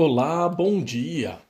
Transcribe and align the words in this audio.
Olá, 0.00 0.48
bom 0.48 0.80
dia! 0.80 1.40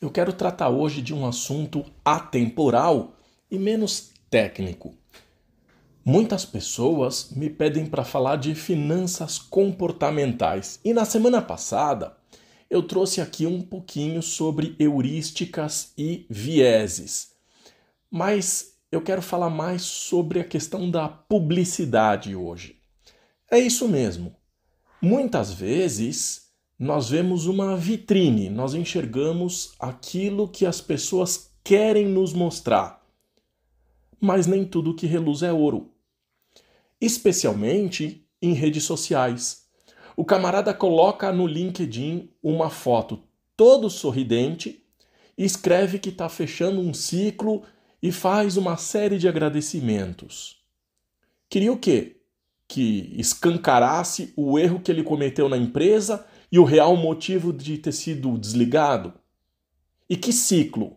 Eu 0.00 0.10
quero 0.10 0.32
tratar 0.32 0.70
hoje 0.70 1.02
de 1.02 1.12
um 1.12 1.26
assunto 1.26 1.84
atemporal 2.02 3.12
e 3.50 3.58
menos 3.58 4.12
técnico. 4.30 4.94
Muitas 6.02 6.46
pessoas 6.46 7.32
me 7.32 7.50
pedem 7.50 7.84
para 7.84 8.02
falar 8.02 8.36
de 8.36 8.54
finanças 8.54 9.38
comportamentais 9.38 10.80
e 10.82 10.94
na 10.94 11.04
semana 11.04 11.42
passada 11.42 12.16
eu 12.70 12.82
trouxe 12.82 13.20
aqui 13.20 13.46
um 13.46 13.60
pouquinho 13.60 14.22
sobre 14.22 14.74
heurísticas 14.78 15.92
e 15.98 16.24
vieses. 16.30 17.32
Mas 18.10 18.78
eu 18.90 19.02
quero 19.02 19.20
falar 19.20 19.50
mais 19.50 19.82
sobre 19.82 20.40
a 20.40 20.44
questão 20.44 20.90
da 20.90 21.10
publicidade 21.10 22.34
hoje. 22.34 22.80
É 23.50 23.58
isso 23.58 23.86
mesmo. 23.86 24.34
Muitas 25.02 25.52
vezes 25.52 26.45
nós 26.78 27.08
vemos 27.10 27.46
uma 27.46 27.76
vitrine, 27.76 28.50
nós 28.50 28.74
enxergamos 28.74 29.74
aquilo 29.78 30.48
que 30.48 30.66
as 30.66 30.80
pessoas 30.80 31.50
querem 31.64 32.06
nos 32.06 32.32
mostrar. 32.32 33.04
Mas 34.20 34.46
nem 34.46 34.64
tudo 34.64 34.94
que 34.94 35.06
reluz 35.06 35.42
é 35.42 35.52
ouro. 35.52 35.90
Especialmente 37.00 38.26
em 38.40 38.52
redes 38.52 38.84
sociais. 38.84 39.66
O 40.16 40.24
camarada 40.24 40.72
coloca 40.72 41.32
no 41.32 41.46
LinkedIn 41.46 42.30
uma 42.42 42.70
foto 42.70 43.26
todo 43.56 43.88
sorridente 43.88 44.84
escreve 45.36 45.98
que 45.98 46.10
está 46.10 46.28
fechando 46.28 46.80
um 46.80 46.92
ciclo 46.92 47.62
e 48.02 48.12
faz 48.12 48.56
uma 48.56 48.76
série 48.76 49.18
de 49.18 49.26
agradecimentos. 49.26 50.62
Queria 51.48 51.72
o 51.72 51.78
quê? 51.78 52.20
Que 52.68 53.14
escancarasse 53.16 54.32
o 54.36 54.58
erro 54.58 54.80
que 54.80 54.90
ele 54.90 55.02
cometeu 55.02 55.48
na 55.48 55.56
empresa 55.56 56.26
e 56.50 56.58
o 56.58 56.64
real 56.64 56.96
motivo 56.96 57.52
de 57.52 57.78
ter 57.78 57.92
sido 57.92 58.38
desligado? 58.38 59.12
E 60.08 60.16
que 60.16 60.32
ciclo? 60.32 60.96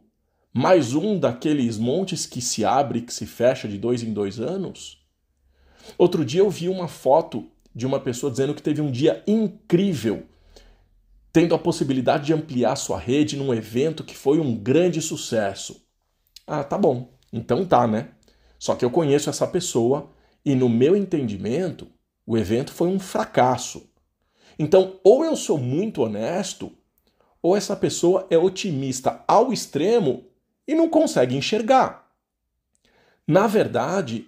Mais 0.54 0.94
um 0.94 1.20
daqueles 1.20 1.78
montes 1.78 2.26
que 2.26 2.42
se 2.42 2.66
abre 2.66 3.00
e 3.00 3.02
que 3.02 3.14
se 3.14 3.26
fecha 3.26 3.68
de 3.68 3.78
dois 3.78 4.04
em 4.04 4.14
dois 4.14 4.40
anos? 4.40 5.06
Outro 5.98 6.24
dia 6.24 6.42
eu 6.42 6.50
vi 6.50 6.70
uma 6.70 6.88
foto 6.88 7.50
de 7.74 7.86
uma 7.86 8.00
pessoa 8.00 8.32
dizendo 8.32 8.54
que 8.54 8.62
teve 8.62 8.82
um 8.82 8.92
dia 8.92 9.24
incrível, 9.28 10.26
tendo 11.32 11.56
a 11.56 11.60
possibilidade 11.60 12.26
de 12.28 12.34
ampliar 12.34 12.76
sua 12.76 13.00
rede 13.00 13.38
num 13.38 13.54
evento 13.54 14.04
que 14.04 14.16
foi 14.16 14.40
um 14.40 14.56
grande 14.56 15.02
sucesso. 15.02 15.86
Ah, 16.46 16.64
tá 16.64 16.78
bom. 16.78 17.14
Então 17.32 17.66
tá, 17.66 17.88
né? 17.88 18.10
Só 18.58 18.76
que 18.76 18.84
eu 18.84 18.92
conheço 18.92 19.30
essa 19.30 19.48
pessoa 19.48 20.12
e, 20.44 20.56
no 20.56 20.68
meu 20.68 20.96
entendimento, 20.96 21.88
o 22.26 22.38
evento 22.38 22.72
foi 22.72 22.90
um 22.90 23.00
fracasso. 23.00 23.89
Então, 24.60 25.00
ou 25.06 25.24
eu 25.24 25.38
sou 25.38 25.58
muito 25.58 26.02
honesto, 26.02 26.70
ou 27.42 27.56
essa 27.56 27.78
pessoa 27.78 28.28
é 28.30 28.38
otimista 28.38 29.24
ao 29.26 29.54
extremo 29.54 30.26
e 30.68 30.76
não 30.76 30.90
consegue 30.90 31.38
enxergar. 31.38 32.12
Na 33.26 33.48
verdade, 33.48 34.28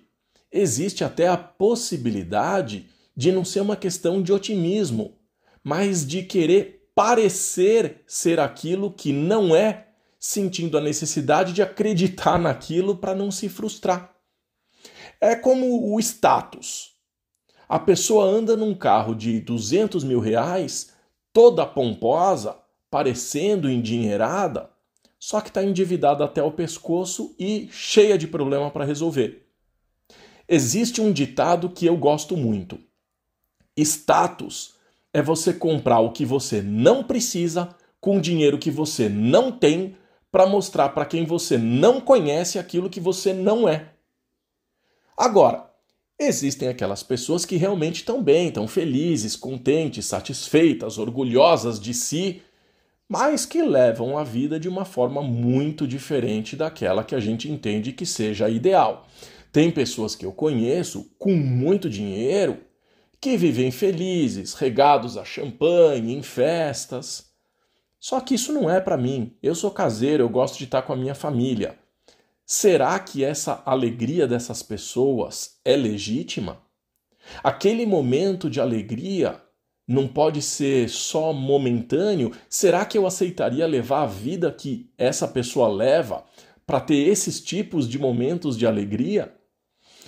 existe 0.50 1.04
até 1.04 1.28
a 1.28 1.36
possibilidade 1.36 2.90
de 3.16 3.30
não 3.30 3.44
ser 3.44 3.60
uma 3.60 3.76
questão 3.76 4.24
de 4.24 4.32
otimismo, 4.32 5.18
mas 5.62 6.08
de 6.08 6.24
querer 6.24 6.90
parecer 6.96 8.02
ser 8.08 8.40
aquilo 8.40 8.92
que 8.92 9.12
não 9.12 9.54
é, 9.54 9.90
sentindo 10.18 10.78
a 10.78 10.82
necessidade 10.82 11.52
de 11.52 11.62
acreditar 11.62 12.40
naquilo 12.40 12.96
para 12.96 13.14
não 13.14 13.32
se 13.32 13.50
frustrar. 13.50 14.16
É 15.20 15.36
como 15.36 15.94
o 15.94 16.00
status. 16.00 16.91
A 17.72 17.80
pessoa 17.80 18.26
anda 18.26 18.58
num 18.58 18.76
carro 18.76 19.16
de 19.16 19.40
200 19.40 20.04
mil 20.04 20.20
reais, 20.20 20.92
toda 21.32 21.66
pomposa, 21.66 22.58
parecendo 22.90 23.70
endinheirada, 23.70 24.70
só 25.18 25.40
que 25.40 25.48
está 25.48 25.64
endividada 25.64 26.26
até 26.26 26.44
o 26.44 26.52
pescoço 26.52 27.34
e 27.40 27.70
cheia 27.72 28.18
de 28.18 28.28
problema 28.28 28.70
para 28.70 28.84
resolver. 28.84 29.48
Existe 30.50 31.00
um 31.00 31.14
ditado 31.14 31.70
que 31.70 31.86
eu 31.86 31.96
gosto 31.96 32.36
muito. 32.36 32.78
Status 33.78 34.74
é 35.14 35.22
você 35.22 35.54
comprar 35.54 36.02
o 36.02 36.12
que 36.12 36.26
você 36.26 36.62
não 36.62 37.06
precisa 37.06 37.74
com 38.02 38.20
dinheiro 38.20 38.58
que 38.58 38.70
você 38.70 39.08
não 39.08 39.50
tem 39.50 39.96
para 40.30 40.46
mostrar 40.46 40.90
para 40.90 41.06
quem 41.06 41.24
você 41.24 41.58
não 41.58 42.02
conhece 42.02 42.60
aquilo 42.60 42.90
que 42.90 43.00
você 43.00 43.32
não 43.32 43.66
é. 43.66 43.94
Agora, 45.16 45.71
Existem 46.24 46.68
aquelas 46.68 47.02
pessoas 47.02 47.46
que 47.46 47.56
realmente 47.56 47.96
estão 47.96 48.22
bem, 48.22 48.50
estão 48.50 48.68
felizes, 48.68 49.36
contentes, 49.36 50.06
satisfeitas, 50.06 51.00
orgulhosas 51.00 51.80
de 51.80 51.96
si, 51.96 52.44
mas 53.10 53.44
que 53.44 53.60
levam 53.64 54.16
a 54.16 54.24
vida 54.24 54.60
de 54.60 54.70
uma 54.70 54.86
forma 54.86 55.24
muito 55.24 55.88
diferente 55.88 56.56
daquela 56.56 57.04
que 57.04 57.16
a 57.16 57.20
gente 57.20 57.50
entende 57.50 57.92
que 57.92 58.06
seja 58.06 58.48
ideal. 58.48 59.08
Tem 59.52 59.72
pessoas 59.72 60.16
que 60.16 60.24
eu 60.24 60.32
conheço 60.32 61.10
com 61.18 61.34
muito 61.34 61.90
dinheiro 61.90 62.60
que 63.20 63.36
vivem 63.36 63.72
felizes, 63.72 64.54
regados 64.54 65.18
a 65.18 65.26
champanhe, 65.26 66.14
em 66.14 66.22
festas. 66.22 67.32
Só 68.00 68.20
que 68.20 68.36
isso 68.36 68.54
não 68.54 68.70
é 68.70 68.80
para 68.80 68.96
mim. 68.96 69.36
Eu 69.42 69.56
sou 69.56 69.72
caseiro, 69.72 70.22
eu 70.22 70.30
gosto 70.30 70.60
de 70.60 70.66
estar 70.66 70.84
com 70.84 70.94
a 70.94 70.96
minha 70.96 71.16
família. 71.16 71.81
Será 72.54 73.00
que 73.00 73.24
essa 73.24 73.64
alegria 73.66 74.28
dessas 74.28 74.62
pessoas 74.62 75.58
é 75.64 75.74
legítima? 75.74 76.62
Aquele 77.42 77.86
momento 77.86 78.50
de 78.50 78.60
alegria 78.60 79.42
não 79.88 80.06
pode 80.06 80.42
ser 80.42 80.90
só 80.90 81.32
momentâneo? 81.32 82.34
Será 82.50 82.84
que 82.84 82.98
eu 82.98 83.08
aceitaria 83.08 83.66
levar 83.66 84.04
a 84.04 84.06
vida 84.06 84.52
que 84.52 84.92
essa 84.98 85.30
pessoa 85.30 85.70
leva 85.70 86.26
para 86.68 86.82
ter 86.82 87.08
esses 87.08 87.40
tipos 87.40 87.88
de 87.88 87.98
momentos 87.98 88.58
de 88.58 88.68
alegria? 88.68 89.34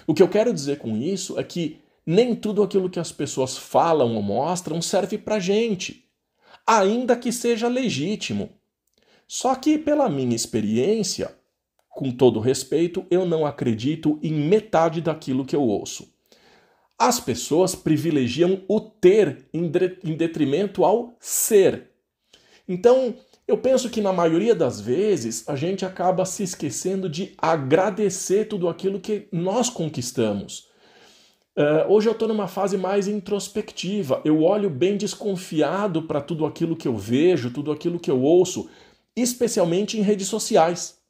O 0.05 0.13
que 0.13 0.21
eu 0.21 0.27
quero 0.27 0.53
dizer 0.53 0.79
com 0.79 0.97
isso 0.97 1.39
é 1.39 1.45
que 1.45 1.79
nem 2.05 2.35
tudo 2.35 2.61
aquilo 2.61 2.89
que 2.89 2.99
as 2.99 3.13
pessoas 3.13 3.57
falam 3.57 4.17
ou 4.17 4.21
mostram 4.21 4.81
serve 4.81 5.17
para 5.17 5.39
gente, 5.39 6.09
ainda 6.67 7.15
que 7.15 7.31
seja 7.31 7.69
legítimo. 7.69 8.49
Só 9.25 9.55
que, 9.55 9.77
pela 9.77 10.09
minha 10.09 10.35
experiência, 10.35 11.41
com 11.93 12.11
todo 12.11 12.39
respeito, 12.39 13.05
eu 13.09 13.25
não 13.25 13.45
acredito 13.45 14.19
em 14.21 14.33
metade 14.33 14.99
daquilo 14.99 15.45
que 15.45 15.55
eu 15.55 15.61
ouço. 15.61 16.11
As 16.97 17.19
pessoas 17.19 17.75
privilegiam 17.75 18.61
o 18.67 18.79
ter 18.79 19.45
em 19.53 20.15
detrimento 20.15 20.83
ao 20.83 21.15
ser. 21.19 21.91
Então, 22.67 23.15
eu 23.47 23.57
penso 23.57 23.89
que 23.89 24.01
na 24.01 24.13
maioria 24.13 24.55
das 24.55 24.79
vezes 24.79 25.47
a 25.47 25.55
gente 25.55 25.85
acaba 25.85 26.25
se 26.25 26.43
esquecendo 26.43 27.09
de 27.09 27.33
agradecer 27.37 28.45
tudo 28.45 28.69
aquilo 28.69 28.99
que 28.99 29.27
nós 29.31 29.69
conquistamos. 29.69 30.67
Uh, 31.55 31.85
hoje 31.87 32.07
eu 32.07 32.13
estou 32.13 32.27
numa 32.27 32.47
fase 32.47 32.77
mais 32.77 33.07
introspectiva. 33.07 34.21
Eu 34.25 34.41
olho 34.41 34.69
bem 34.69 34.97
desconfiado 34.97 36.03
para 36.03 36.21
tudo 36.21 36.45
aquilo 36.45 36.75
que 36.75 36.87
eu 36.87 36.95
vejo, 36.95 37.51
tudo 37.51 37.71
aquilo 37.71 37.99
que 37.99 38.09
eu 38.09 38.21
ouço, 38.21 38.69
especialmente 39.15 39.99
em 39.99 40.01
redes 40.01 40.27
sociais 40.27 41.02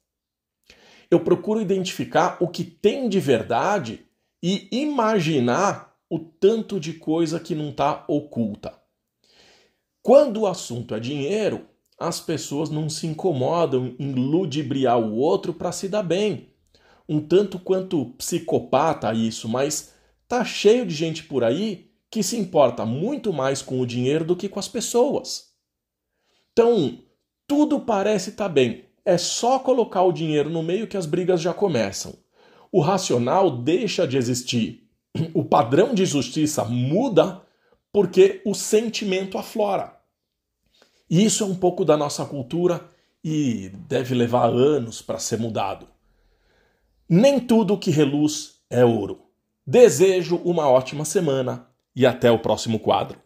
eu 1.10 1.20
procuro 1.20 1.60
identificar 1.60 2.36
o 2.40 2.48
que 2.48 2.64
tem 2.64 3.08
de 3.08 3.20
verdade 3.20 4.06
e 4.42 4.68
imaginar 4.70 5.94
o 6.08 6.18
tanto 6.18 6.78
de 6.78 6.94
coisa 6.94 7.40
que 7.40 7.54
não 7.54 7.70
está 7.70 8.04
oculta. 8.08 8.78
Quando 10.02 10.42
o 10.42 10.46
assunto 10.46 10.94
é 10.94 11.00
dinheiro, 11.00 11.66
as 11.98 12.20
pessoas 12.20 12.68
não 12.68 12.90
se 12.90 13.06
incomodam 13.06 13.94
em 13.98 14.12
ludibriar 14.12 14.98
o 14.98 15.16
outro 15.16 15.54
para 15.54 15.72
se 15.72 15.88
dar 15.88 16.02
bem. 16.02 16.50
Um 17.08 17.20
tanto 17.20 17.58
quanto 17.58 18.06
psicopata 18.16 19.12
isso, 19.14 19.48
mas 19.48 19.94
tá 20.28 20.44
cheio 20.44 20.84
de 20.84 20.94
gente 20.94 21.24
por 21.24 21.42
aí 21.42 21.90
que 22.10 22.22
se 22.22 22.36
importa 22.36 22.84
muito 22.84 23.32
mais 23.32 23.60
com 23.62 23.80
o 23.80 23.86
dinheiro 23.86 24.24
do 24.24 24.36
que 24.36 24.48
com 24.48 24.60
as 24.60 24.68
pessoas. 24.68 25.52
Então, 26.52 26.98
tudo 27.46 27.80
parece 27.80 28.30
estar 28.30 28.44
tá 28.44 28.48
bem, 28.48 28.84
é 29.04 29.18
só 29.18 29.58
colocar 29.58 30.02
o 30.02 30.12
dinheiro 30.12 30.48
no 30.48 30.62
meio 30.62 30.86
que 30.86 30.96
as 30.96 31.06
brigas 31.06 31.40
já 31.40 31.52
começam. 31.52 32.14
O 32.72 32.80
racional 32.80 33.50
deixa 33.50 34.06
de 34.06 34.16
existir. 34.16 34.88
O 35.32 35.44
padrão 35.44 35.94
de 35.94 36.04
justiça 36.04 36.64
muda 36.64 37.42
porque 37.92 38.42
o 38.44 38.54
sentimento 38.54 39.38
aflora. 39.38 39.96
E 41.08 41.24
isso 41.24 41.44
é 41.44 41.46
um 41.46 41.54
pouco 41.54 41.84
da 41.84 41.96
nossa 41.96 42.24
cultura 42.24 42.90
e 43.22 43.70
deve 43.88 44.14
levar 44.14 44.48
anos 44.48 45.00
para 45.00 45.18
ser 45.18 45.38
mudado. 45.38 45.86
Nem 47.08 47.38
tudo 47.38 47.78
que 47.78 47.90
reluz 47.90 48.56
é 48.68 48.84
ouro. 48.84 49.22
Desejo 49.66 50.36
uma 50.44 50.68
ótima 50.68 51.04
semana 51.04 51.68
e 51.94 52.04
até 52.04 52.30
o 52.30 52.38
próximo 52.38 52.78
quadro. 52.78 53.20